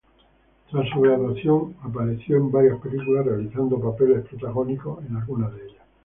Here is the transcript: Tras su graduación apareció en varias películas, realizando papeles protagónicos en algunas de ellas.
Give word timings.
Tras 0.71 0.89
su 0.89 0.99
graduación 1.01 1.75
apareció 1.83 2.35
en 2.37 2.51
varias 2.51 2.79
películas, 2.81 3.23
realizando 3.23 3.79
papeles 3.79 4.25
protagónicos 4.27 5.05
en 5.05 5.15
algunas 5.15 5.53
de 5.53 5.63
ellas. 5.63 5.83